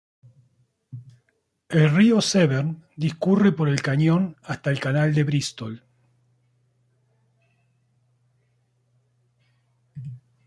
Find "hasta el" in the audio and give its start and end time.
4.41-4.79